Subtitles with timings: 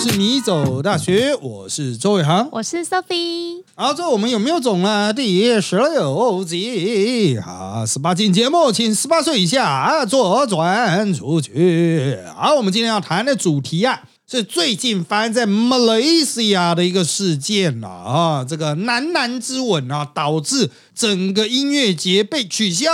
[0.00, 2.48] 是你走大学，我是周伟航。
[2.52, 3.62] 我是 Sophie。
[3.74, 5.12] 好，这我们有没有种呢？
[5.12, 12.16] 第十六集啊，十八禁节目，请十八岁以下左转出去。
[12.34, 22.88] 好，我们今天要谈的主题啊，是最近发生在马来西亚的一个事件了啊，这个男男之吻啊，导致整个音乐节被取消。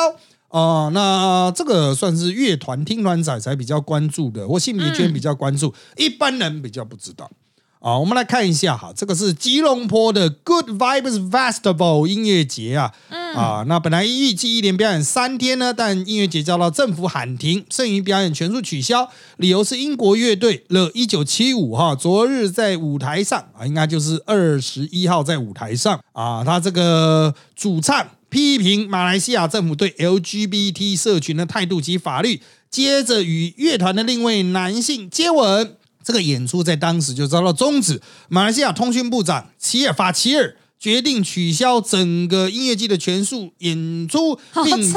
[0.49, 7.31] 啊、那这个算是乐团听团仔才比较关注的，或性别圈比较关注，一般人比较不知道。
[7.79, 12.93] 啊，我们来看一下哈，这个是吉隆坡的 Good Vibes Festival 音乐节啊，
[13.37, 28.07] 啊，那本来预计一连表演三天呢，但音乐节遭到政府喊停，剩余表演全数取消，理由是英国乐队了一九七五哈，昨日在舞台上啊，应该就是二十一号在舞台上啊，他这个主唱。
[28.37, 35.79] 批评马来西亚政府对 LGBT 社群的态度及法律，接着与乐团的另一位男性接吻。
[36.05, 38.03] 这个演出在当时就遭到终止。
[38.29, 44.93] 马来西亚通讯部长齐尔法齐尔决定取消整个音乐季的全数演出，好并！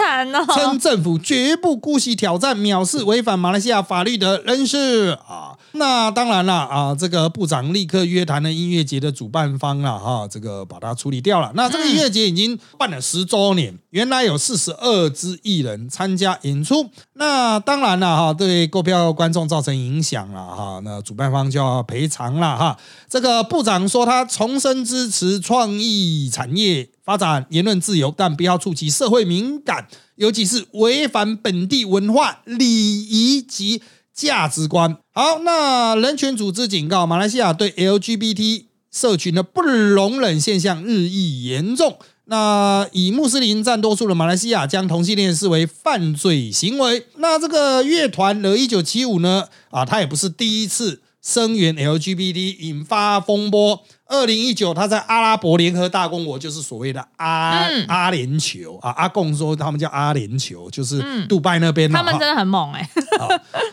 [0.54, 5.58] 称政府绝不姑息挑战、藐视违反马来西亚法律的人士啊。
[5.74, 11.52] 那当然了啊，这个部长立刻约谈了音乐节的主办方了哈，这个把它处理掉了。
[11.54, 16.90] 那这个音乐节已经办了十周年，原来有四十二支艺人参加演出。
[17.14, 22.78] 那当然了哈，对购票观众造成影响了哈，那主办方就要赔偿了哈。
[23.08, 33.82] 这个部长说，他重申支持创意产业发展、言论自由，但不要触及社会敏感，尤其是违反本地文化礼仪及
[34.14, 34.98] 价值观。
[35.12, 41.98] 好，那人权组织警告，马来西亚对 LGBT 社群的不容忍现象日益严重。
[42.26, 47.08] 那以穆斯林占多数的马来西亚将同性恋视为犯罪行为。
[47.18, 49.46] 那这个乐团的一九七五呢？
[49.72, 53.84] 啊，他也不是第一次声援 LGBT 引发风波。
[54.10, 62.90] 二零一九，他在阿拉伯联合大公国，就是所谓的阿、嗯阿联酋啊，阿贡说他们叫阿联酋，就是杜拜那边、啊他们真的很猛哎、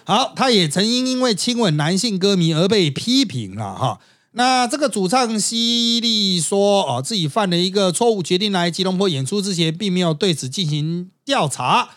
[0.04, 3.98] 好，他也曾因因为亲吻男性歌迷而被批评了哈。
[4.32, 11.88] 那这个主唱犀利说，哦，自己犯了一个错误，决定来吉隆坡演出之前，并没有对此进行调查。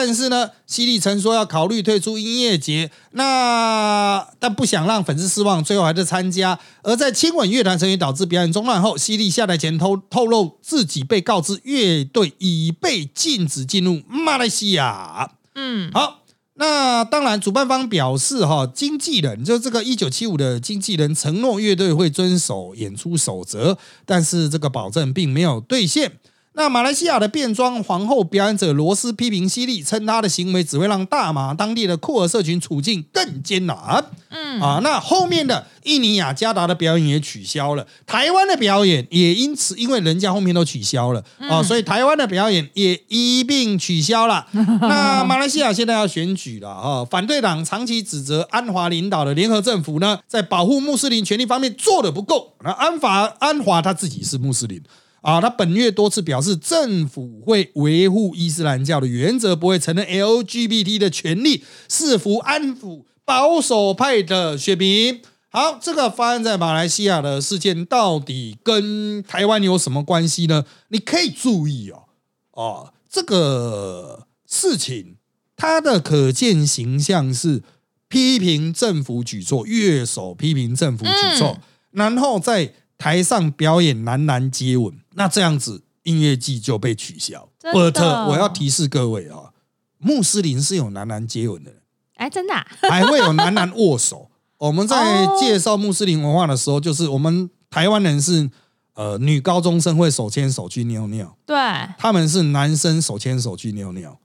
[0.00, 6.56] 但是呢，犀利曾说要考虑退出音乐节，那但不想让粉丝失望，最后还是参加。
[6.84, 15.32] 而在亲吻乐团成员导致表演中断后，犀利下台前透透露自己被告知乐队已被禁止进入马来西亚。
[15.56, 16.20] 嗯，好，
[16.54, 23.76] 那当然，主办方表示哈，经纪人就这个一九七五的经纪人承诺乐队会遵守演出守则，
[24.06, 26.12] 但是这个保证并没有兑现。
[26.58, 34.04] 那马来西亚的变装皇后表演者罗斯批评犀利，称他的行为只会让大马当地的库尔社群处境更艰难。
[34.30, 44.44] 嗯啊，那后面的印尼雅加达的表演也取消了，台湾的表演也因此因为人家后面都取消了啊，所以台湾的表演也一并取消了。
[44.82, 52.54] 那马来西亚现在要选举了啊，反对党长期指责安华领导的联合政府呢，在保护穆斯林权利方面做的不够。
[52.64, 54.82] 那安华安华他自己是穆斯林。
[55.20, 65.20] 啊，他本月多次表示，政府会维护伊斯兰教的原则，不会承认 LGBT 的权利，试图安抚保守派的血民。
[65.50, 70.64] 好，这个发生在马来西亚的事件到底跟台湾有什么关系呢？
[70.88, 72.04] 你可以注意哦，
[72.52, 75.16] 哦，这个事情
[75.56, 77.62] 它的可见形象是
[78.08, 81.58] 批评政府举措，乐手批评政府举措，
[81.90, 87.48] 然后在台上表演男男接吻，那这样子音乐季就被取消。
[87.72, 89.52] 伯特我要提示各位啊，
[89.98, 91.80] 穆斯林是有男男接吻的人，
[92.14, 94.30] 哎，真的啊、 还会有男男握手。
[94.56, 98.48] 我们在介绍穆斯林文化的时候，就是我们台湾人是
[98.94, 101.56] 呃女高中生会手牵手去尿尿，对，
[101.98, 104.18] 他们是男生手牵手去尿尿，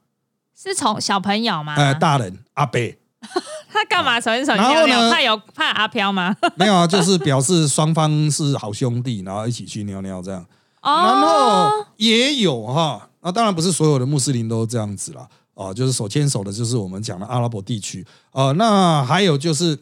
[0.56, 1.76] 是从小朋友吗？
[1.76, 2.80] 呃，大人阿伯
[3.72, 5.12] 他干嘛手牵手然后呢尿尿？
[5.12, 6.36] 怕有怕阿飘吗？
[6.56, 10.46] 没有啊，就是表示双方是好兄弟，然后一起去尿尿这样。
[10.84, 19.80] 然哦，后也有哈，那当然不是所有的穆斯林都这样子啦，啊，就是手牵手的，就是我们讲的阿拉伯地区，呃，那还有就是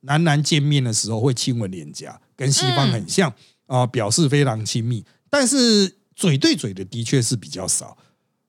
[0.00, 3.32] 男男见面的时候会亲吻脸颊，跟西方很像
[3.66, 7.96] 啊、表示非常亲密，但是嘴对嘴的的确是比较少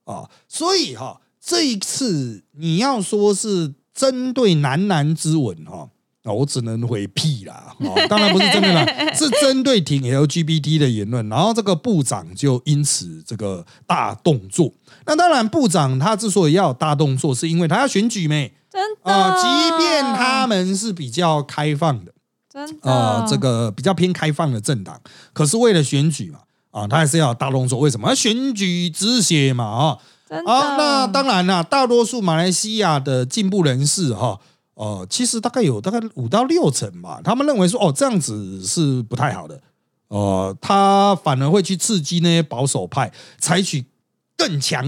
[0.06, 5.78] 啊，所以哈，这一次你要说是针对男男之吻哈。
[5.82, 5.90] 啊，
[6.24, 7.76] 我只能回屁啦！
[7.80, 8.86] 哦，当然不是真的啦，
[9.16, 14.72] 是针对挺 LGBT 的言论，然后这个部长就因此这个大动作。
[15.06, 22.14] 那当然，部长他之所以要有大动作，是因为他要选举没真的啊、即便他们是比较开放的
[22.54, 25.02] 真的啊，这个比较偏开放的政党，
[25.34, 26.40] 可是为了选举嘛，
[26.70, 27.80] 啊，他还是要大动作。
[27.80, 28.10] 为什么？
[28.10, 29.98] 要选举止血嘛，啊，
[30.30, 34.40] 真的啊，那当然啦，大多数马来西亚的进步人士哈，
[34.82, 39.62] 呃，其实大概有大概五到六成吧，他们认为说，哦，这样子是不太好的，
[40.08, 43.86] 呃，他反而会去刺激那些保守派，采取
[44.36, 44.84] 更强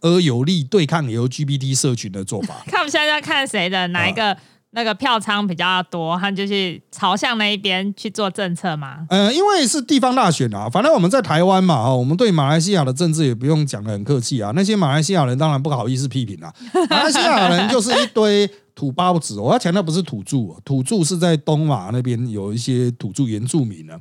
[0.00, 2.54] 而有力对抗 LGBT 社群的做法。
[2.66, 4.34] 看我们现在要看谁的哪一个
[4.70, 9.06] 那个票仓比较多，他就是朝向那一边去做政策嘛。
[9.10, 14.50] 呃，因为是地方大选啊，反正我们在台湾嘛，哦，我们对马来西亚的政治也不用讲的很客气啊。
[14.54, 16.50] 那些马来西亚人当然不好意思批评啊，
[16.88, 19.40] 马来西亚人就是一堆土包子。
[19.40, 23.98] 我要强调不是土著，土著是在东马那边有一些土著原住民呢。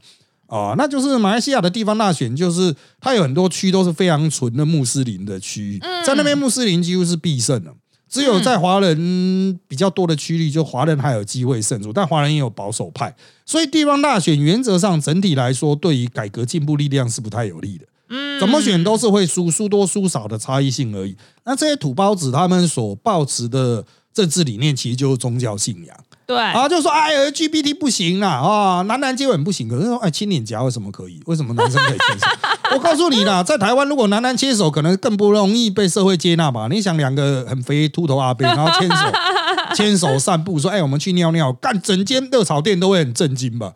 [0.48, 7.74] 哦，那就是马来西亚的地方大选，就是它有很多区都是非常纯的穆斯林的区域，在那边穆斯林几乎是必胜的。
[8.08, 13.14] 只有在华人比较多的区域，就华人还有机会胜出，但华人也有保守派，
[13.44, 17.86] 所以地方大选原则上整体来说，对于改革进步力量是不太有利的。
[18.10, 21.18] 嗯，怎么选都是会输，输多输少的差异性而已。
[21.44, 23.84] 那这些土包子他们所抱持的
[24.16, 25.96] 政治理念，其实就是宗教信仰。
[26.26, 29.68] 对，啊，就说哎，LGBT 不行啦，啊，男男接吻不行。
[29.68, 31.22] 可是说，哎，亲脸颊为什么可以？
[31.26, 32.26] 为什么男生可以牵手？
[32.74, 36.68] 我告诉你啦，在台湾，如果男男牵手，可能更不容易被社会接纳吧？
[36.72, 38.96] 你想，两个很肥秃头阿伯， 然后牵手
[39.76, 43.74] 牵手散步，说，哎，我们去尿尿，干整间热炒店都会很震惊吧？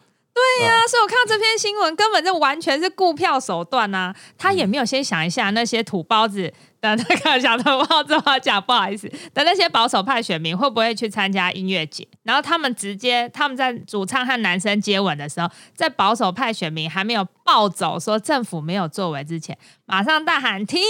[0.59, 6.51] 对呀、所以我看到这篇新闻，根本就完全是顾票手段呐、他也没有先想一下那些土包子
[6.81, 12.05] 的那个小土包子，我讲不好意思的那些保守派选民会不会去参加音乐节？
[12.23, 20.81] 然后他们直接他们在主唱和男生接吻的时候，在保守派选民还没有暴走说政府没有作为之前，马上大喊停，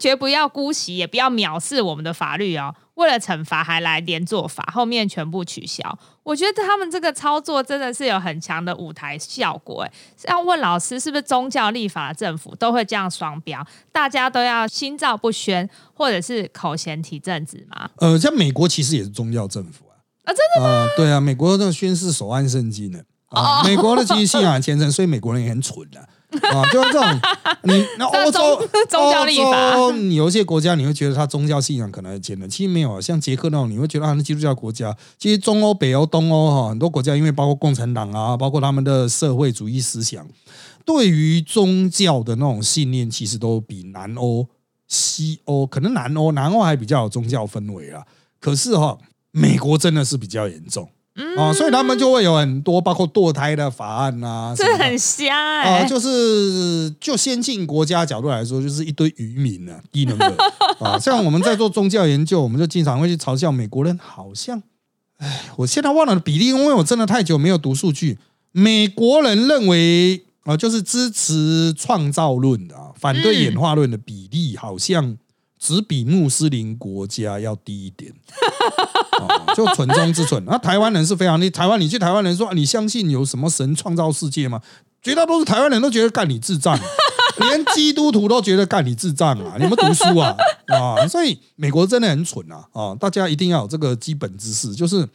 [0.00, 2.74] 绝不要姑息，也不要藐视我们的法律哦。
[2.98, 5.98] 为了惩罚还来连坐法，后面全部取消。
[6.24, 9.82] 我觉得他们这个操作真的是有很强的舞台效果。
[9.82, 9.92] 哎，
[10.26, 13.64] 要问老师，是不是宗教立法的政府都会这样双标？
[13.92, 17.88] 大家都要心照不宣，或者是口嫌体正直吗？
[17.98, 19.94] 呃，像美国其实也是宗教政府啊。
[20.24, 22.98] 啊，真的啊、对啊，美国的宣誓手按圣经呢。
[23.28, 26.08] 啊，美国的其实信仰很虔诚，所以美国人也很蠢的啊。
[26.72, 27.20] 就是这种，
[27.64, 29.74] 你那欧洲宗宗教立法
[30.14, 33.00] 有一些国家你会觉得它宗教信仰可能很虔诚，其实没有啊。
[33.00, 40.26] 像捷克那种，你会觉得它是基督教国家，其实中欧、北欧、东欧哈，很多国家因为包括共产党啊，包括他们的社会主义思想，
[40.84, 44.46] 对于宗教的那种信念，其实都比南欧、
[44.86, 48.02] 西欧，可能南欧南欧还比较有宗教氛围啊。
[48.38, 48.98] 可是哈、
[49.30, 50.90] 美国真的是比较严重。
[51.36, 60.34] 啊，所以他们就会有很多包括堕胎的法案啊，什么的这很瞎哎啊、哎、就是就先进国家角度来说，就是一堆渔民啊，低能的
[60.80, 60.98] 啊。
[60.98, 64.62] 像我们在做宗教研究，我们就经常会去嘲笑美国人，好像，
[65.18, 68.18] 哎，我现在忘了比例，因为我真的太久没有读数据。
[68.52, 75.18] 美国人认为啊、就是支持创造论的啊，反对演化论的比例好像
[75.58, 78.14] 只比穆斯林国家要低一点。
[79.54, 80.42] 就蠢中之蠢。
[80.46, 84.60] 那台湾人是非常，你台湾你去台湾人说、你相信有什么神创造世界吗？
[85.00, 86.76] 绝大多数台湾人都觉得干你智障，
[87.38, 89.54] 连基督徒都觉得干你智障啊！
[89.58, 90.36] 你们读书啊
[90.66, 91.06] 啊！
[91.06, 92.94] 所以美国真的很蠢啊啊！
[92.96, 95.08] 大家一定要有这个基本知识，就是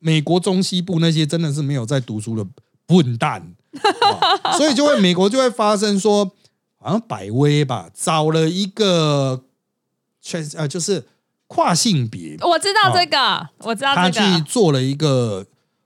[0.00, 2.44] 美国中西部那些真的是没有在读书的
[2.84, 3.54] 笨蛋，
[4.56, 6.24] 所以就会美国就会发生说，
[6.80, 9.44] 好像百威吧，找了一个
[10.20, 11.06] 确呃就是
[11.48, 15.44] 跨性别，我知道这个，我知道他去，做了一个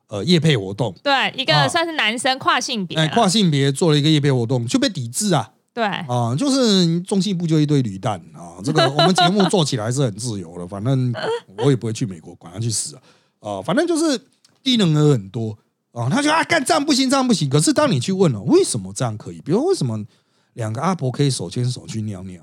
[0.08, 6.36] 呃夜配活动，对，一啊个算是男生跨性别哎，跨性别做了一个夜配活动，就被抵制啊对，啊！
[6.36, 8.60] 就是中信部就一堆驴蛋啊！
[8.62, 11.14] 这个 我们节目做起来是很自由的，反正
[11.56, 12.94] 我也不会去美国，管他去死
[13.40, 13.52] 啊！
[13.52, 14.20] 啊，反正就是
[14.62, 15.56] 低能儿很多
[15.92, 17.48] 啊，他就啊干这样不行，这样不行。
[17.48, 19.40] 可是当你去问了，为什么这样可以？
[19.40, 20.04] 比如为什么
[20.52, 22.42] 两个阿婆可以手牵手去尿尿？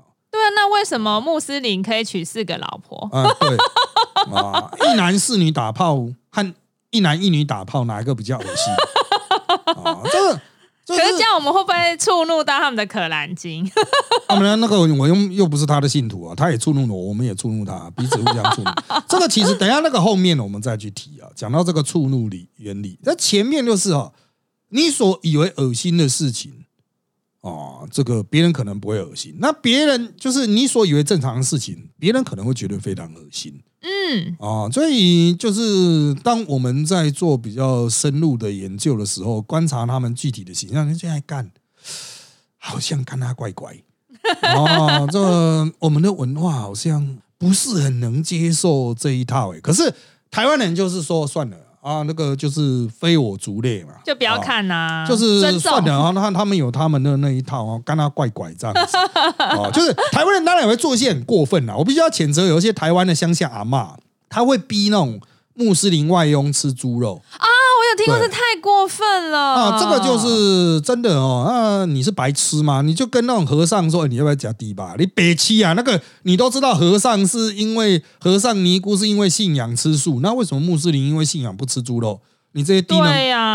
[0.54, 3.08] 那为什么穆斯林可以娶四个老婆？
[3.12, 3.56] 啊，对
[4.34, 6.54] 啊，一男四女打炮和
[6.90, 8.72] 一男一女打炮哪一个比较恶心？
[9.84, 10.40] 啊，这个。
[10.82, 13.70] 这可是这样，我们会不会触怒到他们的可兰经？
[14.26, 18.70] 他们那个我又又不是他的信徒啊，他也触怒了我，我们也触怒他，彼此互相触怒。
[19.06, 22.98] 这个其实等一下那个后面我们再去提啊，讲到这个触怒理原理。
[23.04, 24.10] 那前面就是哈、
[24.70, 26.59] 你所以为恶心的事情
[27.42, 33.62] 哦，这个别人可能不会恶心，那别人就是你所以为正常的事情，别人可能会觉得非常恶心。
[33.80, 41.50] 嗯，啊，所以就是当我们在做比较深入的研究的时候，观察他们具体的形象，人家在干，
[42.58, 43.74] 好像看他怪怪。
[44.42, 45.18] 哦，这
[45.78, 49.60] 我们的文化好像不是很能接受这一套诶。
[49.60, 49.94] 可是
[50.30, 55.58] 台湾人就是说算了啊，那个就是非我族类嘛，就不要啊看呐、就是。
[55.58, 58.96] 算了啊，那他们有他们的那一套啊，干他怪怪这样子。
[59.38, 63.94] 啊， 就是台湾人当然也会做一些很过分啦，我必须要谴责有一些台湾的乡下阿嬷，
[64.28, 65.20] 他会逼那种
[65.54, 67.20] 穆斯林外佣吃猪肉。
[67.40, 67.59] 我有
[68.04, 71.44] 听过，对这太过分了啊，这个就是真的哦。
[71.48, 72.82] 那你是白痴吗？
[72.82, 74.94] 你就跟那种和尚说，欸你要不要加低吧？
[74.98, 82.20] 你北七啊，那个你都知道，和尚是因为和尚尼姑是因为信仰吃素，那为什么穆斯林因为信仰不吃猪肉？
[82.52, 83.12] 你这些低能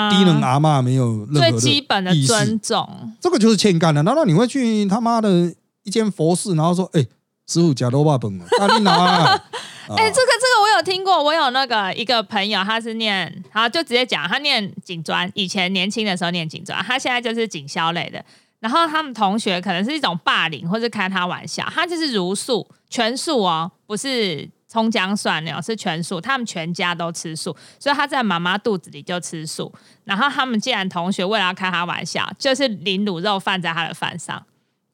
[0.10, 2.88] 低能阿嬷没有任何最的基本的尊重。
[3.20, 4.02] 这个就是欠干的。
[4.04, 7.06] 难道你会去他妈的一间佛寺，然后说：“哎、
[7.48, 9.44] 师傅假肉霸本啊，那你拿啊？”
[9.88, 18.26] 哎、这个这个我有听过，我有那个一个朋友，他是念，好就直接讲，他念警专，以前年轻的时候念警专，他现在就是警校类的。
[18.60, 26.20] 然后他们同学可能是一种霸凌，或是开他玩笑，他就是如素全素哦，不是葱姜蒜那种，是全素。
[26.20, 29.72] 他们全家都吃素，所以他在妈妈肚子里就吃素。
[30.06, 34.44] 然后他们既然同学为了要开他玩笑，就是淋卤肉饭在他的饭上，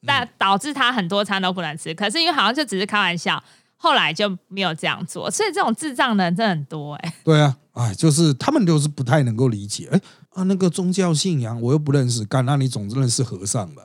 [0.06, 1.94] 但导致他很多餐都不能吃。
[1.94, 3.42] 可是因为好像就只是开玩笑，
[3.76, 5.30] 后来就没有这样做。
[5.30, 9.88] 所以这种智障的人真的很多哎、对啊，哎，就是他们就是不太能够理解。
[9.92, 10.00] 哎
[10.34, 13.82] 啊，那个宗教信仰我又不认识，干那你总认识和尚吧？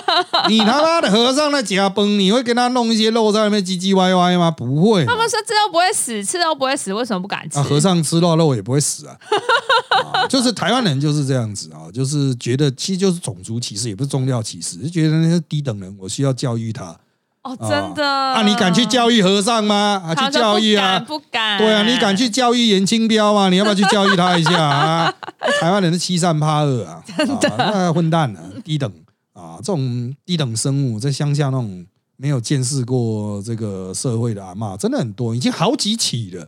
[0.48, 4.50] 你他妈的和尚在夹崩，你会跟他弄一些肉在那边唧唧歪歪吗？
[4.50, 5.04] 不会。
[5.04, 7.58] 他们说吃都不会死，吃都不会死，为什么不敢吃？
[7.58, 9.16] 啊，和尚吃肉肉也不会死啊。
[10.12, 16.98] 啊就是台湾人就是这样子啊，就是觉得其实就是种族歧视，也不是宗教歧视，就觉得那些低等人，我需要教育他。
[17.42, 20.02] 哦，真的啊，你敢去教育和尚吗？
[20.04, 21.58] 啊，去教育啊，不敢。
[21.58, 23.48] 对啊，你敢去教育严清标吗？
[23.48, 25.14] 你要不要去 教育他一下啊？
[25.60, 28.92] 台湾人是欺善怕恶啊，真的，那混蛋啊，低等
[29.32, 36.42] 啊，这种低等生物在乡下那种没有见识过这个社会的阿嬷，真的很多，已经好几起了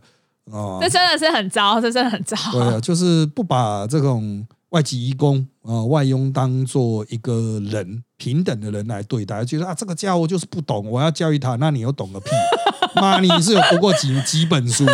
[0.51, 0.77] 啊。
[0.79, 2.37] 这真的是很糟，这真的很糟。
[2.51, 12.29] 对啊，就是不把这种外籍移工啊、外佣当做一个人平等的人来对待，觉得啊这个家伙就是不懂，我要教育他，那你又懂个屁？
[12.95, 14.85] 妈，你是有读过几几本书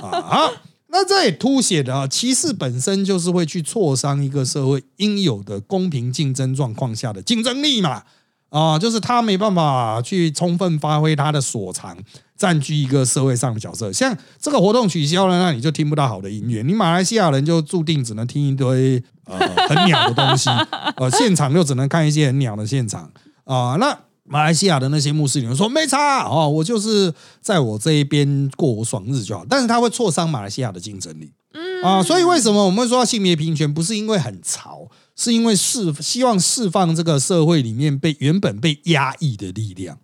[0.00, 0.50] 啊？
[0.88, 8.04] 那这也凸显了啊，歧视本身就是会去挫伤一个社会应有的公平竞争状况下的竞争力嘛。
[8.48, 11.96] 啊，就是他没办法去充分发挥他的所长，
[12.42, 13.92] 占据一个社会上的角色。
[13.92, 16.60] 像这个活动取消了，那你就听不到好的音乐。
[16.62, 20.50] 你马来西亚人就注定只能听一堆呃很鸟的东西，
[20.98, 23.08] 呃，现场又只能看一些很鸟的现场
[23.44, 31.32] 啊、那马来西亚的那些穆斯林说没差哦，我就是在我这一边过我爽日就好，但是他会挫伤马来西亚的竞争力。
[31.54, 39.98] 嗯啊，所以为什么我们会说到性别平权，不是因为很潮，是因为释希望释放这个社会里面被原本被压抑的力量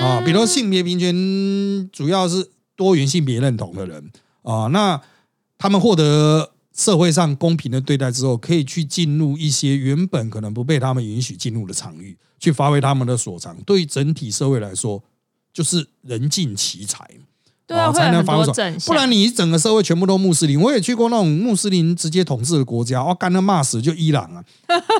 [0.00, 4.10] 啊，比如性别平权主要是多元性别认同的人
[4.42, 5.00] 啊，那
[5.58, 15.02] 他们获得社会上公平的对待之后，可以去进入一些原本可能不被他们允许进入的场域，去发挥他们的所长，对于整体社会来说，
[15.52, 17.08] 就是人尽其才。
[17.66, 18.52] 对啊，才能防守
[18.86, 24.44] 不然你整个社会全部都穆斯林，我也去过那种穆斯林直接统治的国家，哦，干他骂死就伊朗啊，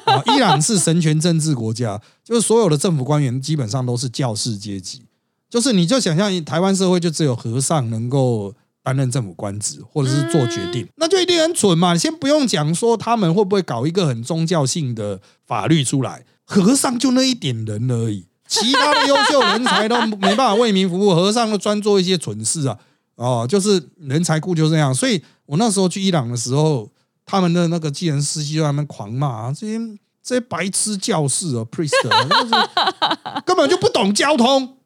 [0.07, 5.03] 啊， 伊朗是神权政治国家，就是所有的政府官员基本上都是教士阶级，
[5.51, 11.93] 就是你就想象台湾社会就只有和尚能够担任政府官职或者是做决定，那就一定很蠢嘛。
[11.93, 18.27] 你先不用讲说他们会不会搞一个很宗教性的法律出来，和尚就那一点人而已。
[18.47, 22.77] 其他的优秀人才都 没办法为民服务，和尚都专做一些蠢事啊！
[23.17, 24.95] 哦，就是人才库就这样。
[24.95, 26.91] 所以我那时候去伊朗的时候，
[27.25, 29.79] 他们的那个计程司机就在那边狂骂、啊、这些
[30.23, 32.53] 这些白痴教士啊，priest，啊就是
[33.47, 34.77] 根本就不懂交通，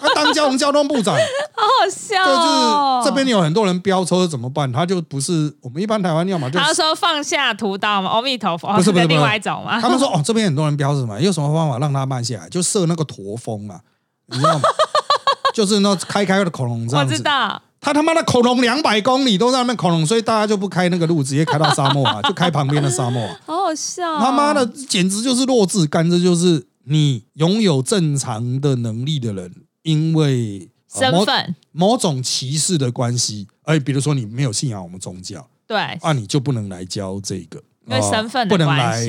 [0.00, 1.20] 他当交通交通部长，好
[1.86, 4.70] 就是这边有很多人飙车怎么办？
[4.72, 9.80] 他就不是我们一般台湾要么就他说放下屠刀嘛，阿弥陀佛，不是不是另外一种嘛。
[9.80, 11.20] 他们说哦，这边很多人飙是什么？
[11.20, 12.48] 有什么方法让他慢下来？
[12.48, 13.80] 就设那个驼峰啊，
[14.26, 14.62] 你知道吗？
[15.54, 17.16] 就是那开开的恐龙这我样子。
[17.16, 23.36] 知道，他他妈的恐龙两百公里都在那边恐龙，所以大家就不开那个路，直接开到沙漠啊， 就开旁边的沙漠、啊。
[23.44, 24.18] 好好笑哦。
[24.20, 39.06] 他妈的，简直就是弱智干，这就是你拥有正常的能力的人，因为、身份，某种歧视的关系，哎，比如说你没有信仰我们宗教对，啊，你就不能来教这个，因为啊身份不能来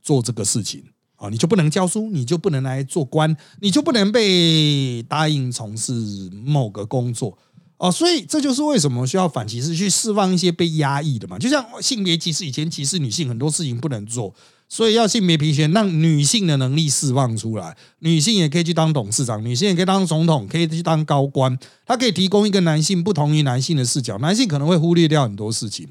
[0.00, 0.84] 做这个事情
[1.16, 5.92] 啊，你就不能教书，你就不能来做官，你就不能被答应从事
[6.44, 7.36] 某个工作。
[7.76, 11.36] 哦，所以这就是为什么需要反歧视，去释放一些被压抑的嘛。
[11.36, 14.32] 就像性别歧视，以前歧视女性很多事情不能做，
[14.74, 17.76] 所以要性别平权，让女性的能力释放出来。
[18.00, 21.56] 女性也可以去当董事长，女性也可以当总统，可以去当高官。
[21.86, 25.86] 她可以提供一个男性不同于男性的视角，男性可能会忽略掉很多事情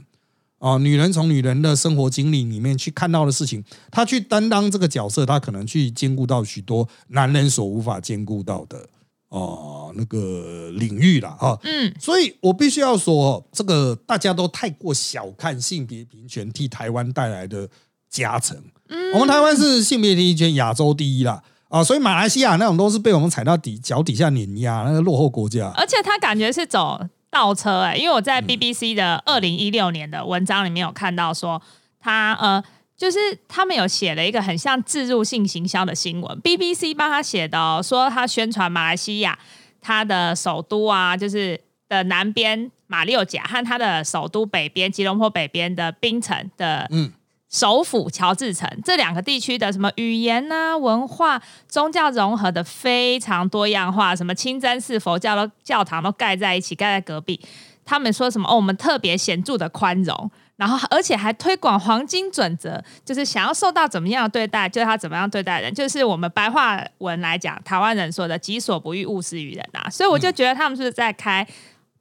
[0.59, 8.85] 啊，女人从女人的生活经历里面去看到的事情，她去担当这个角色，她可能去兼顾到许多男人所无法兼顾到的
[9.29, 11.57] 哦、那个领域了啊。
[11.63, 17.67] 嗯，所以我必须要说，这个大家都太过小看性别平权替台湾带来的
[18.13, 18.55] 加成。
[18.89, 21.41] 嗯我们台湾是性别平权亚洲第一啦。
[21.70, 25.74] 啊，所以马来西亚那种都是被我们踩到底脚底下碾压，那个落后国家。
[25.75, 27.01] 而且他感觉是走
[27.32, 31.60] 倒车哎、因为我在嗯 BBC 的二零一六年的文章里面有看到说，
[32.00, 32.63] 他呃，
[32.96, 33.17] 就是
[33.48, 39.39] 他们有写了一个很像自入性行销的新闻，BBC 帮他写的、哦，说他宣传马来西亚
[39.82, 47.12] 它的首都啊，就是的南边马六甲和它的首都北边吉隆坡北边的槟城的嗯
[47.53, 57.39] 首府乔治城这两个地区的什么语言啊、文化、宗教融合的非常多样化，什么清真寺、佛教都教堂都盖在一起，盖在隔壁。
[57.86, 58.50] 他们说什么？
[58.50, 69.88] 哦，我们特别显著的宽容，然后而且还推广黄金准则，就是想要受到怎么样对待，就要怎么样对待人，就是我们白话文来讲，台湾人说的“己所不欲，勿施于人”啊。
[69.91, 71.45] 所以我就觉得他们是在开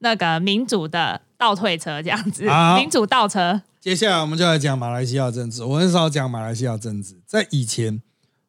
[0.03, 2.45] 那个民主的倒退车，这样子，
[2.77, 3.63] 民主倒车。
[3.81, 5.65] 接下来我们就来讲马来西亚政治。
[5.65, 8.03] 我很少讲马来西亚政治，在以前，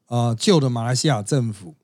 [0.07, 1.75] 呃，旧的马来西亚政府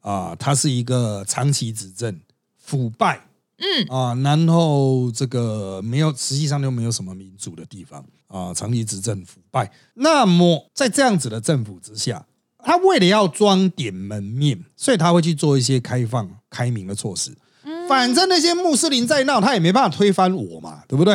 [0.00, 2.20] 啊、它是一个长期执政、
[2.56, 3.22] 腐败，
[3.58, 9.72] 嗯啊、然后这个没有，实际上就没有什么民主的地方啊、长期执政腐败。
[9.94, 12.24] 那么在这样子的政府之下，
[12.58, 17.36] 他为了要装点门面，所以他会去做一些开放、开明的措施。
[17.88, 21.14] 反正那些穆斯林在闹，他也没办法推翻我嘛，对不对？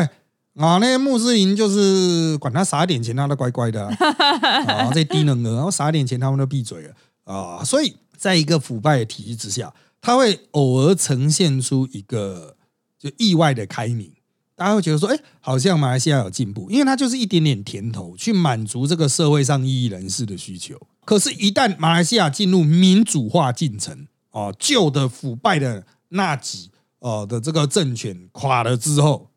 [0.55, 3.95] 啊，那些穆斯林就是管他撒一点钱，他都乖乖的啊。
[4.67, 7.63] 啊，这低能儿，然后撒点钱，他们都闭嘴了啊。
[7.63, 12.57] 所以，在一个腐败的体系之下，他会偶尔呈现出一个
[12.99, 14.11] 就意外的开明，
[14.55, 20.75] 大家会觉得说，哎，好像马来西亚有进步，因为他就是一点点甜头，去满足这个社会上异议人士的需求。
[21.05, 26.69] 可是，一旦马来西亚进入民主化进程，哦，旧的腐败的那几
[26.99, 29.29] 呃的这个政权垮了之后，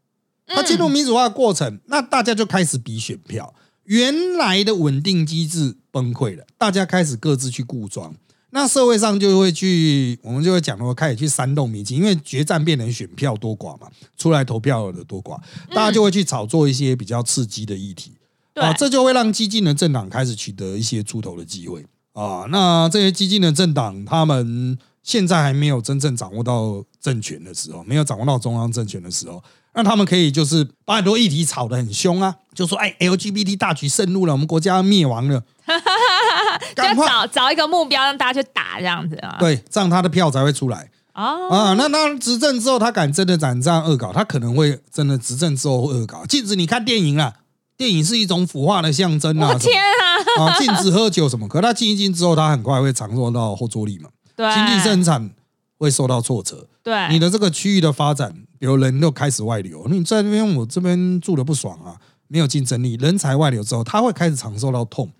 [0.46, 8.14] 他进入民主化的过程，那大家就开始比选票，原来的稳定机制崩溃了，大家开始各自去固装。
[8.50, 18.12] 那社会上就会去，我们就会讲说，开始去煽动民情，因为决战变成选票多寡嘛，出来投票的多寡，大家就会去炒作一些比较刺激的议题。
[18.52, 22.46] 对啊，这就会让激进的政党开始取得一些出头的机会啊。
[22.48, 29.40] 那这些激进的政党，他们现在还没有真正掌握到政权的时候，没有掌握到中央政权的时候，
[29.75, 35.40] 那他们可以就是把很多议题吵得很凶啊，就说哎，LGBT 大局渗入了，我们国家要灭亡了，
[36.75, 39.37] 就要赶快找找一个目标让大家去打这样子啊。
[39.38, 40.90] 对，这样他的票才会出来。
[41.14, 46.27] 哦，啊，那那执政之后，他敢真的敢这样恶搞，他可能会真的执政之后会恶搞。
[46.27, 47.35] 禁止你看电影啊，
[47.77, 50.47] 电影是一种腐化的象征啊，我天啊！
[50.47, 55.31] 啊，禁止喝酒什么，可他禁一禁之后，他很快会尝受到后坐力嘛，对，经济生产
[55.79, 57.09] 会受到挫折，对。
[57.11, 61.97] 你的这个区域的发展，比如人又开始外流，你在那边我这边住的不爽啊，
[62.29, 65.11] 没有竞争力，人才外流之后，他会开始尝受到痛。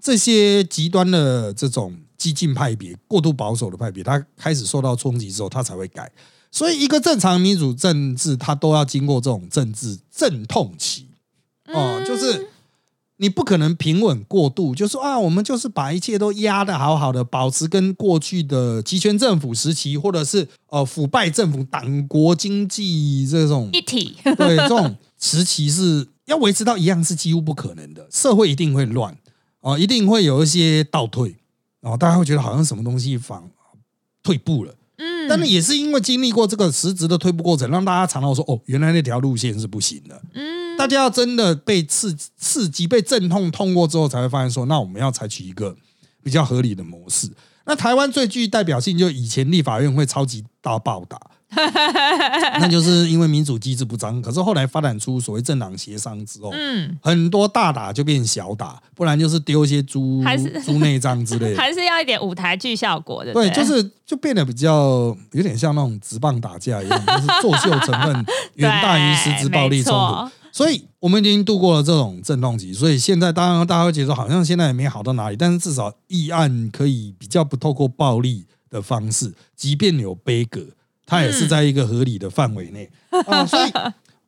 [0.00, 6.10] 这些极端的这种激进派别、过度保守的派别，他开始受到冲击之后，他才会改。
[6.50, 11.08] 所以，一个正常民主政治，它都要经过这种政治阵痛期。
[11.66, 12.48] 哦，就是
[13.18, 29.16] 你不可能平稳过渡，就说啊，我们就是把一切都压得好好的，保持跟过去的集权政府时期，或者是呃腐败政府、党国经济这种一体，对这种时期是要维持到一样是几乎不可能的，社会一定会乱
[29.60, 31.36] 哦，一定会有一些倒退
[31.82, 33.42] 哦，大家会觉得好像什么东西反
[34.22, 34.74] 退步了。
[34.96, 40.22] 嗯，但是也是因为经历过这个实质的退步过程，让大家尝到说，哦，原来那条路线是不行的。
[40.34, 40.44] 嗯，
[40.76, 45.74] 大家要真的被刺刺激、被阵痛痛过之后，才会发现说，那我们要采取一个
[46.22, 47.30] 比较合理的模式。
[47.66, 51.18] 那台湾最具代表性，就以前立法院会超级大暴打，
[52.60, 54.20] 那就是因为民主机制不彰。
[54.20, 60.22] 可是后来发展出所谓政党协商之后，嗯，很多大打就变小打，不然就是丢一些猪
[60.66, 61.56] 猪内脏之类的。
[61.56, 63.32] 还是要一点舞台剧效果的。
[63.32, 70.30] 对，就是就变得比较有点像那种直棒打架一样，就是作秀成分远大于实质暴力冲突。
[70.54, 80.64] 所以我们已经度过了这种阵痛期，所以现在当然大家会觉得好像现在也没好到哪里，但是至少议案可以比较不透过暴力的方式，即便有悲歌，
[81.04, 82.88] 它也是在一个合理的范围内。
[83.26, 83.72] 啊、所以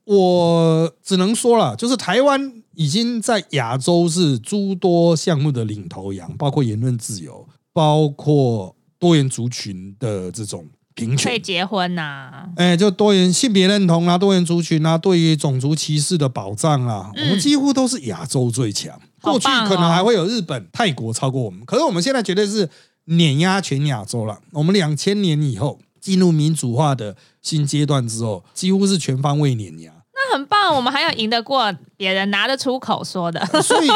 [0.02, 11.30] 我只能说了，就是台湾已经在亚洲是诸多项目的领头羊，包括言论自由，包括多元族群的这种平权。
[11.30, 18.98] 可以结婚呐、哎，就多元性别认同啊，多元族群啊，对于种族歧视的保障啊，我们几乎都是亚洲最强。
[19.20, 22.68] 过去可能还会有日本、泰国超过我们，可是我们现在绝对是
[23.04, 24.40] 碾压全亚洲了。
[24.52, 29.92] 我们两千年以后进入民主化的新阶段之后，几乎是全方位碾压。
[30.16, 33.44] 那很棒，我们还要赢得过别人，拿得出口说的。
[33.62, 33.88] 所以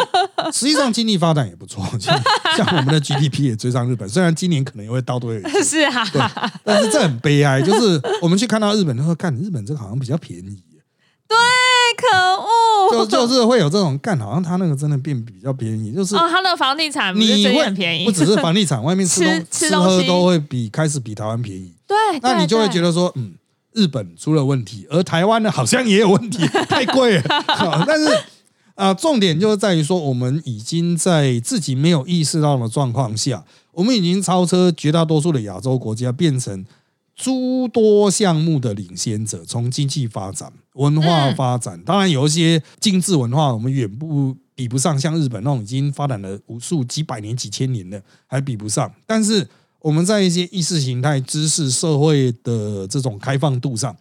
[0.52, 2.16] 实际上经济发展也不错，像
[2.56, 6.06] 像我们的 GDP 也追上日本，虽然今年可能也会倒退， 是啊，
[6.62, 10.62] 但是这很悲哀，就是我们去看到日本，就说干日本这个好像比较便宜。
[11.30, 11.38] 对
[11.96, 12.08] 可
[12.42, 12.90] 恶！
[12.90, 23.32] 就就是会有这种干，好像他那个真的变比较便宜，就是哦，他的房地产你会很便宜，不只是房地产，外面吃东吃东西喝都会比开始比台湾便宜，对，那你就会觉得得说，嗯，
[23.72, 27.44] 日本出了问题，而台湾呢好像也有问题， 太贵了。
[27.46, 28.08] 好但是
[28.76, 36.64] 啊、重点就是在于说，我们已经在自己没有意识到的状况下，我们已经超车绝大多数的亚洲国家，变成
[37.14, 39.44] 诸多项目的领先者。
[39.44, 48.90] 从经济发展、文化发展，当然有一些精致文化，我们远不比不上像日本那种已经发展了无数几百年、几千年的，还比不上。
[49.06, 49.46] 但是
[49.80, 53.96] 我们在一些意识形态、知识、社会的这种开放度上，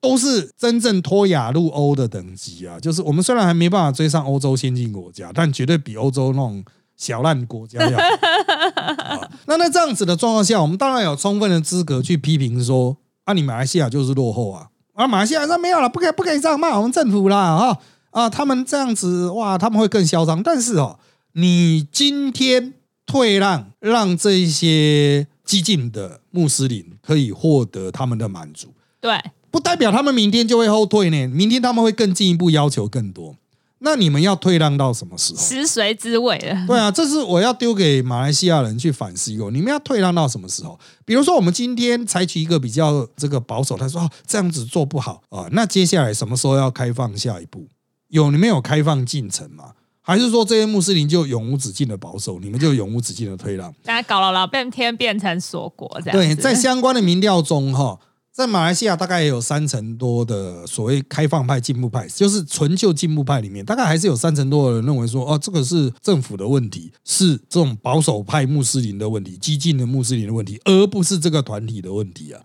[0.00, 2.78] 都是真正脱亚入欧的等级啊！
[2.80, 6.64] 就是我们虽然还没办法追上欧洲先进国家，但绝对比欧洲那种
[6.96, 9.28] 小烂国家要好。
[9.46, 14.68] 那在这样子的状况下，我们当然有充分的资格去批评说：啊，你马来西亚就是落后啊！
[14.94, 17.58] 啊，马来西亚说没有了，不可以不可以这样骂我们政府啦！
[17.58, 17.78] 哈
[18.10, 20.42] 啊，他们这样子哇，他们会更嚣张。
[20.42, 20.98] 但是哦，
[21.32, 22.74] 你今天
[23.10, 28.68] 退让，让这一些激进的穆斯林可以获得他们的满足，
[29.00, 29.20] 对，
[29.50, 31.26] 不代表他们明天就会后退呢。
[31.28, 33.36] 明天他们会更进一步要求更多。
[33.82, 35.40] 那你们要退让到什么时候？
[35.40, 36.66] 食髓知味了。
[36.66, 40.78] 对啊，这是我要丢给马来西亚人去反思一个，你们要退让到什么时候？
[41.06, 47.66] 比如说，我们今天采取一个比较这个保守，他说哦这样子做不好啊，那接下来什么时候要开放下一步？
[48.08, 49.72] 有你们有开放进程吗？
[50.02, 53.72] 还是说这些穆斯林就永无止境的保守，你们就永无止境的退让？
[53.84, 57.98] 大家搞了老半天变成锁国这样对，在相关的民调中，哈，
[58.32, 72.40] 在马来西亚大概也有三成多的所谓开放派、进步派，就是纯就进步派里面，大概还是有三成多的人认为说，哦，这个是政府的问题，是这种保守派穆斯林的问题、激进的穆斯林的问题，而不是这个团体的问题啊。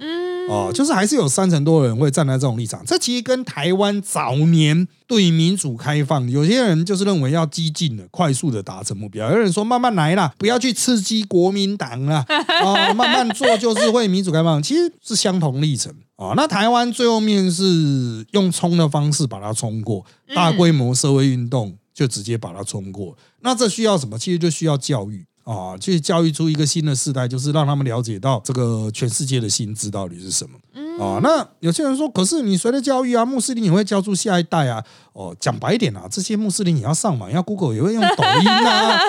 [0.49, 15.93] 哦，就是还是有三成多的人会站在这种立场，这其实跟台湾早年对民主开放，有些人就是认为要激进的、快速的达成目标，有人说慢慢来啦，不要去刺激国民党啦， 啊、慢慢做就是会民主开放，其实是相同历程。
[16.17, 24.17] 啊、那台湾最后面是用冲的方式把它冲过，大规模社会运动就直接把它冲过，那这需要什么？
[24.17, 25.25] 其实就需要教育。
[25.45, 30.57] 啊，去教育出一个新的世代，就是让他们了解到这个全世界的薪资到底是什么。
[30.99, 34.83] 啊，那有些人说，可是你随着教育啊，穆斯林也会教出下一代啊。
[35.13, 38.99] 哦，讲白一点啊，这些穆斯林也要上网，要 Google 也会用抖音啊。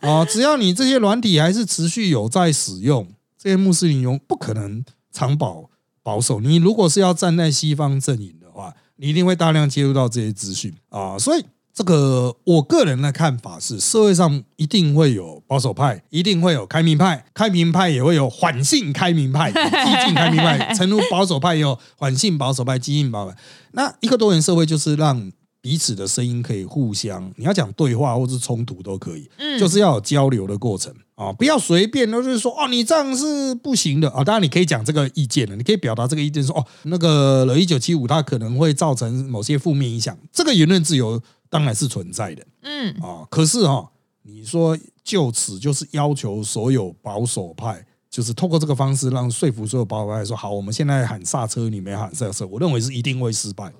[0.00, 5.68] 啊，只要你这些软体还是持续有在使用，这些穆斯林永不可能长保
[6.02, 6.40] 保守。
[6.40, 11.18] 你如果是要站在西方阵营的话，你一定会大量接触到这些资讯啊。
[11.18, 23.38] 所以这个我个人的看法是，社会上一定会有保守派，一定会有开明派，开明派也会有缓性开明派、 激进开明派，诚如保守派也有缓性保守派、激进保守派。
[23.72, 25.32] 那一个多元社会就是让
[25.62, 34.22] 彼此的声音可以互相，你要讲对话或是冲突都可以，嗯就是要有交流的过程啊，不要随便都是说哦，你这样是不行的啊。
[34.22, 41.22] 当然你可以讲这个意见了，你可以表达这个意见说哦，那个了一九七五它可能会造成某些负面影响，这个言论自由
[41.52, 43.22] 当然是存在的嗯，啊。
[43.30, 43.88] 可是哈、
[44.22, 47.86] 你说就此就是要求所有保守派。
[48.10, 53.72] 就是透过这个方式让说服所有保守派说好，我们现在喊刹车，你没喊刹车，我认为是一定会失败。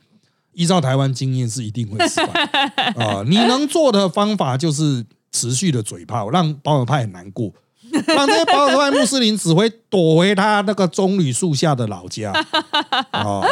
[0.54, 2.32] 依照台湾经验是一定会失败
[2.96, 7.52] 啊、你能做的方法就是持续的嘴炮，让保守派很难过，
[8.06, 12.32] 让这些保守派穆斯林只会躲回他那个棕榈树下的老家
[13.10, 13.42] 啊、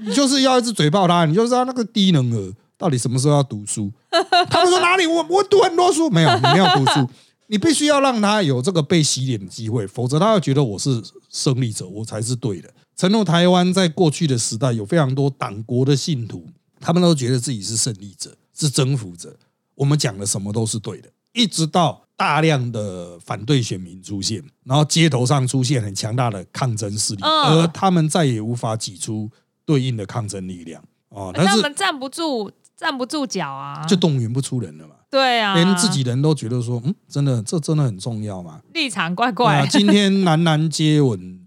[0.00, 3.92] 你就是要一直嘴炮他，你就知道那个低能儿到底什么时候要读书。
[4.50, 7.08] 他们说哪里我我读很多书，没有，你没有读书。
[7.48, 12.68] 你必须要让他有这个被洗脸的机会，否则他会觉得我是胜利者，我才是对的。
[12.96, 16.44] 承诺台湾在过去的时代有非常多党国的信徒，
[16.80, 19.36] 他们都觉得自己是胜利者，是征服者。
[19.76, 29.30] 我们讲的什么都是对的，一直到大量的反对选民出现，然后街头上出现很强大的抗争势力，嗯而他们再也无法挤出
[29.64, 31.30] 对应的抗争力量啊！
[31.32, 38.60] 但是他们站不住，站不住脚啊，就动员不出人了嘛，对啊，连自己人都觉得说，嗯，真的这真的很重要吗？
[38.74, 41.40] 立场怪怪啊，怪，今天男男接吻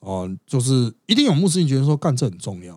[0.00, 2.76] 哦，就是一定有穆斯林觉得说干这很重要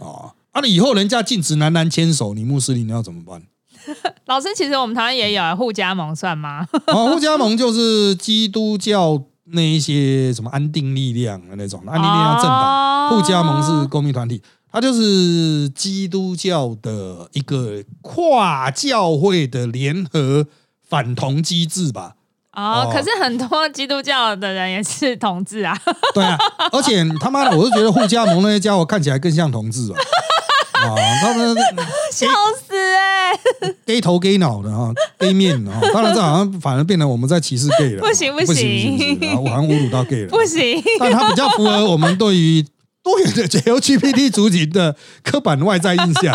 [0.00, 0.60] 啊 啊！
[0.60, 3.42] 你以后人家禁止男男牵手，你穆斯林要怎么办？
[4.26, 6.66] 老师，其实我们台湾也有啊互加盟算吗？
[6.86, 14.40] 啊，互加盟就是基督教那一些什么安定力量的那种安定力量政党，互加盟是公民团体，
[14.74, 20.48] 它就是基督教的一个跨教会的联合
[20.88, 22.16] 反同机制吧。
[22.52, 25.80] 哦哦，可是很多基督教的人也是同志啊。
[26.12, 26.36] 对啊，
[26.72, 29.96] 而且他妈的，我是觉得互加盟那些家伙看起来更像同志啊。
[30.82, 30.90] 啊，
[31.22, 31.56] 他们
[32.12, 32.26] 笑
[32.66, 33.30] 死哎、
[33.86, 42.64] gay 头 gay 脑的哈，gay 面啊，当然这好像反而变成我们在歧视 gay 了，不行不不行不行，不行啊我好像侮辱到 gay 了，不行，但它比较符合我们对于
[43.04, 46.34] 多元的 LGBT 族群的刻板外在印象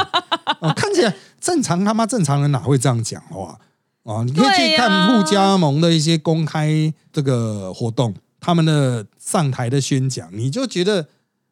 [0.62, 3.60] 啊， 看起来正常他妈正常人哪会这样讲话
[4.04, 4.24] 啊？
[4.24, 11.08] 你可以去看互加盟的一些公开这个活动，他们的上台的宣讲，你就觉得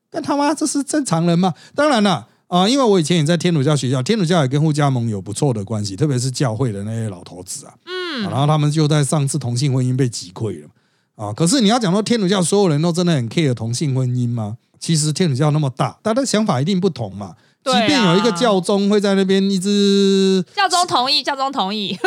[0.09, 1.53] 跟他妈这是正常人吗？
[1.75, 2.27] 当然了。
[2.47, 10.69] 啊，因为我以前也在天主教学校，天主教也跟互加盟有不错的关系，特别是教会的那些老头子啊，嗯，然后他们就在上次同性婚姻被击溃了
[11.17, 11.33] 啊。
[11.33, 14.55] 可是你要讲说天主教所有人都真的很 care 同性婚姻吗？
[14.79, 17.35] 其实天主教那么大，大家的想法一定不同嘛。
[17.63, 21.99] 即便有一个教宗会在那边一直，教宗同意，教宗同意。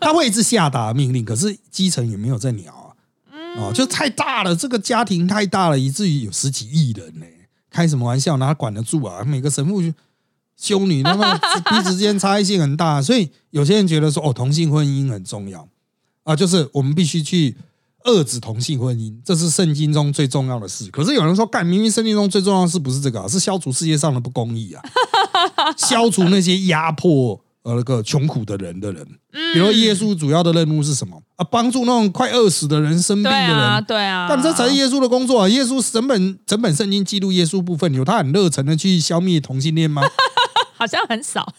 [0.00, 2.90] 他会一直下达命令，可是基层也没有在鸟啊。
[3.56, 7.26] 哦，就太大了，这个家庭太大了，以至于有十几亿人呢、
[7.70, 8.36] 开什么玩笑？
[8.38, 9.22] 哪管得住啊？
[9.24, 9.80] 每个神父
[10.56, 11.38] 修女，那么
[11.70, 15.68] 彼此之间差异性很大，所以有些人觉得说，哦，同性婚姻很重要
[16.24, 17.54] 啊，就是我们必须去
[18.04, 20.90] 遏制同性婚姻，这是圣经中最重要的事。
[20.90, 24.82] 可是有人说，干，明明圣经中最重要的事不是这个、啊，是消除世界上的不公义啊，
[25.76, 29.06] 消除那些压迫呃那个穷苦的人的人。
[29.54, 31.44] 比如耶稣主要的任务是什么啊？
[31.50, 33.56] 帮助那种快饿死的人、生病的人。
[33.56, 34.26] 啊，对啊。
[34.28, 35.48] 但这才是耶稣的工作啊！
[35.48, 40.02] 耶稣整本整本圣经记录耶稣部分，有他很热忱的去消灭同性恋吗？
[40.76, 41.54] 好像很少。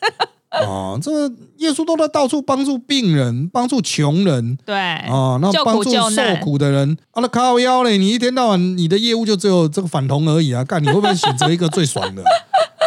[0.64, 6.98] 啊， 这个耶稣都在到处帮助病人、帮助穷人对，啊，那帮助受苦的人。
[7.12, 7.98] 啊，那靠腰嘞！
[7.98, 10.64] 你一天到晚你的业务就只有这个反同而已啊！
[10.64, 12.24] 干，你会不会选择一个最爽的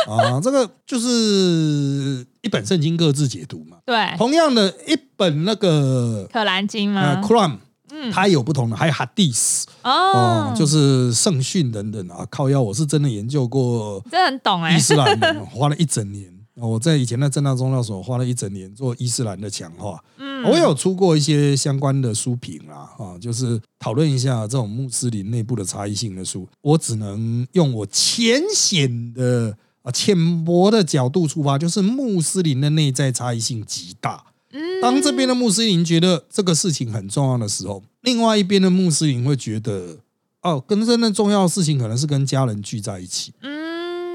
[0.07, 0.38] 啊？
[0.44, 3.78] 这个就是一本圣经各自解读嘛。
[3.87, 7.57] 对，同样的一本那个可兰经呃吗？Quran，
[7.90, 12.26] 嗯它有不同的，还有 Hadith 哦哦，，就是圣训等等啊。
[12.31, 14.78] 靠腰，我是真的研究过真的很懂哎伊。
[14.78, 16.38] 斯兰的，花了一整年。
[16.61, 26.49] 我在以前的正大宗教所花了一整年做伊斯兰的强化，嗯我有出过一些相关的书评啦，啊，就是讨论一下这种穆斯林内部的差异性的书。
[26.61, 34.25] 我只能用我浅显的啊浅薄的角度出发，就是穆斯林的内在差异性极大。
[34.53, 39.99] 嗯当这边的穆斯林觉得这个事情很重要的时候，另外一边的穆斯林会觉得，
[40.40, 43.33] 哦，跟真正重要的事情可能是跟家人聚在一起。
[43.42, 43.67] 嗯，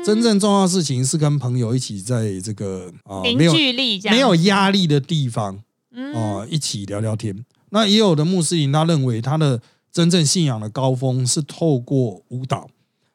[0.06, 5.62] 真正重要的事情是跟朋友一起在这个啊、没有凝聚力没有压力的地方
[5.92, 7.46] 嗯啊、一起聊聊天。
[7.70, 9.62] 那也有的穆斯林他认为他的
[9.92, 12.70] 真正信仰的高峰是透过舞蹈，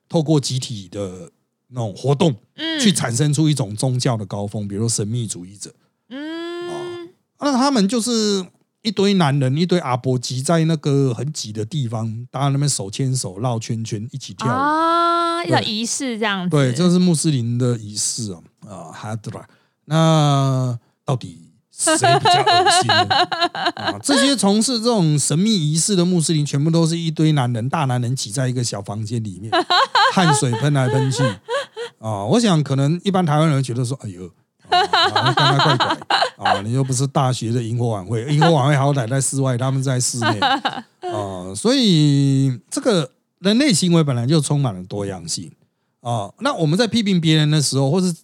[0.09, 1.31] 透过集体的
[1.69, 5.75] 那种活动，嗯去产生出一种宗教的高峰，比如说神秘主义者。
[6.09, 7.07] 嗯啊
[7.41, 8.45] 那他们就是
[8.83, 14.51] 一堆男人，一堆阿伯挤在那个很挤的地方，大家那边手牵手绕圈圈一起跳舞。
[14.51, 14.88] 啊，
[15.45, 16.51] 对要仪式这样子。
[16.51, 19.47] 对，这是穆斯林的仪式啊，啊，哈德拉。
[19.87, 23.15] 那到底谁比较恶心呢？
[23.77, 29.53] 啊，这些从事这种神秘仪式的穆斯林，全部都是一堆男人，大男人挤在一个小房间里面，
[30.15, 31.23] 汗水喷来喷去。
[31.99, 34.31] 啊，我想可能一般台湾人觉得说，哎呦。
[34.69, 35.97] 啊，干他怪怪
[36.37, 36.61] 啊！
[36.61, 45.51] 你又不是大学的萤火晚会，萤火晚会好歹在室外，他们在室内啊，所以这个人类行为本来就充满了多样性
[46.01, 46.33] 啊。
[46.41, 48.15] 那我们在批评别人的时候，或是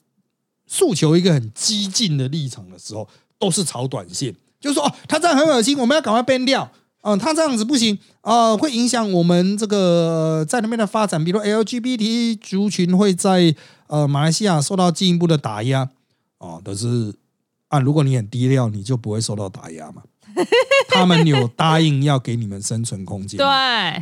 [0.67, 6.71] 诉求一个很激进的立场的时候，都是炒短线，就是说哦，他这样很恶心，我们要赶快变掉。
[7.03, 13.55] 嗯，他这样子不行啊、会影响我们这个在那边的发展，比如 LGBT 族群会在
[13.89, 15.91] 呃马来西亚受到进一步的打压
[16.39, 16.63] 哦。
[16.65, 17.15] 但是
[17.69, 20.03] 啊，如果你很低调，你就不会受到打压嘛。
[20.89, 23.47] 他们有答应要给你们生存空间，对，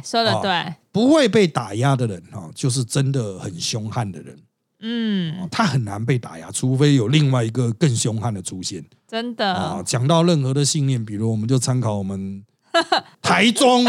[0.05, 4.37] 说的哦对，不会被打压的人哈、哦，就是真的很凶悍的人。
[4.85, 9.77] 嗯，哦他很难被打压，除非有另外一个更凶悍的出现真的啊。
[9.79, 12.43] 哦，讲到任何的信念，比如我们就参考我们
[13.23, 13.85] 台中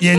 [0.00, 0.18] 严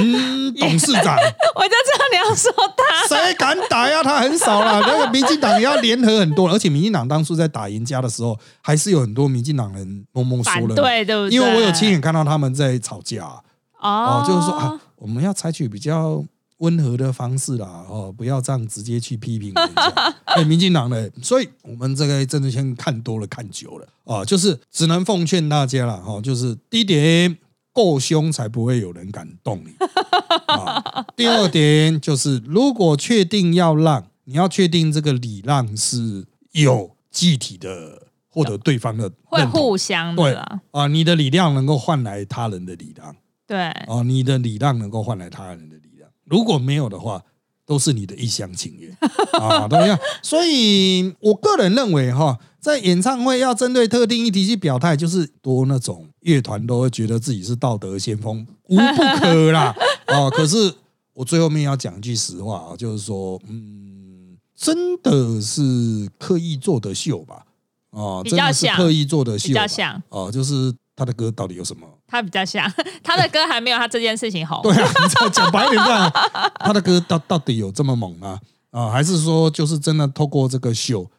[0.56, 1.16] 董事长，
[1.56, 4.80] 我就知道你要说他，谁敢打压他很少啦。
[4.88, 11.36] 那个民进党也要联合很多，而且民进党当初在打赢家的时候，还是有很多民进党人懵懵反说了，对对不对？
[11.36, 13.24] 因为我有亲眼看到他们在吵架。
[13.24, 13.44] 哦
[13.80, 16.24] 哦，就是说啊，我们要采取比较
[16.58, 20.16] 温和的方式啦，哦，不要这样直接去批评人家。
[20.26, 27.38] 哎，民进党的，所以我们这个政治圈看多了看久了啊，就是只能奉劝大家了哈，就是第一点
[27.78, 29.72] 够凶才不会有人敢动你
[30.52, 31.06] 啊。
[31.16, 38.08] 第二点就是，如果确定要让，你要确定这个礼让是有具体的。
[38.30, 43.16] 获得对方的会互相的啊，你的礼让能够换来他人的礼让，
[43.48, 47.24] 对啊，你的礼让能够换来他人的礼让，如果没有的话，
[47.66, 48.96] 都是你的一厢情愿
[49.42, 49.98] 啊，都一样。
[50.22, 59.74] 所以我个人认为哈，在演唱会要针对特定议题去表态，就是多那种乐团都会觉得自己是道德先锋，无不可啦
[60.08, 60.30] 啊。
[60.36, 60.74] 可是
[61.14, 67.46] 我最后面要讲一句实话啊，就是说，嗯，真的是刻意做的秀吧。
[67.92, 71.88] 哦，真的是刻意做的秀，比较像哦，就是他的歌到底有什么？
[72.06, 72.70] 他比较像
[73.02, 74.62] 他的歌还没有他这件事情红。
[74.62, 74.92] 对啊，
[75.24, 76.12] 你讲白点讲，
[76.60, 78.38] 他的歌到到底有这么猛吗？
[78.72, 81.10] 啊，还是说就是真的透过这个秀？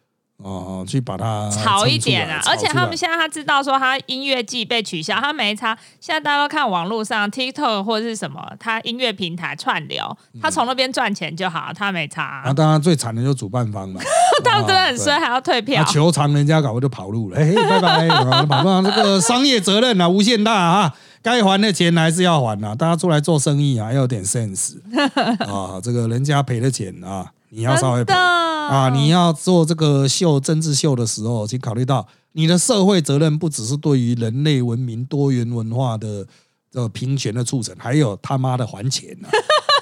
[0.42, 2.40] 哦，去把它炒一点啊！
[2.46, 5.76] 而且他们现在他知道说他音乐季被取消，他没差。
[6.00, 12.42] 现在大家都看网络上 TikTok 或者是什么，他音乐平台串流，他从那边赚钱就好，他没差。
[12.46, 14.00] 那当然最惨的就是主办方嘛，
[14.44, 15.82] 他们真的很衰，还要退票。
[15.82, 17.36] 球场人家搞不就跑路了？
[17.36, 18.08] 嘿，拜拜，
[18.46, 24.76] 跑路这个商业责任啊，无限大啊，该还的钱还是要还啊，大家出来做生意啊，要有点 sense
[25.50, 27.32] 啊，这个人家赔的钱啊。
[27.50, 36.26] 你要稍微啊，你要做这个秀政治秀的时候，请考虑到你的社会责任不只是对于人类文明多元文化的
[36.70, 39.16] 这个平权的促成，还有他妈的还钱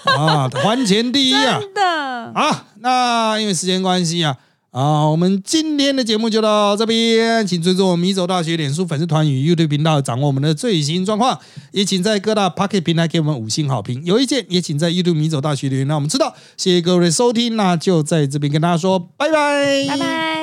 [0.05, 0.48] 啊！
[0.62, 1.59] 还钱第一啊！
[1.59, 2.66] 真的啊！
[2.79, 4.37] 那因为时间关系啊。
[4.76, 11.40] 好，我们今天的节目就到这边，请追踪我们米走大学脸书粉丝团与 YouTube 频道，掌握我们的最新状况。
[11.72, 14.04] 也请在各大 Pocket 平台给我们五星好评。
[14.04, 16.34] 有意见也请在 YouTube 米走大学留言，让我们知道。
[16.58, 20.36] 谢谢各位收听，那就在这边跟大家说拜拜，拜拜。